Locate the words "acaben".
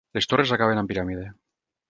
0.57-0.81